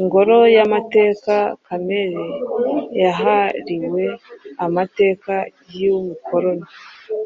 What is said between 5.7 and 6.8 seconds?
y’ubukoroni